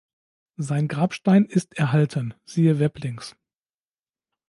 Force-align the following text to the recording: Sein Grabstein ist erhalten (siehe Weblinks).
Sein 0.57 0.87
Grabstein 0.87 1.45
ist 1.45 1.77
erhalten 1.77 2.33
(siehe 2.43 2.79
Weblinks). 2.79 3.35